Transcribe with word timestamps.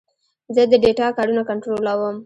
زه 0.55 0.61
د 0.71 0.73
ډیټا 0.83 1.07
کارونه 1.17 1.41
کنټرولوم. 1.49 2.15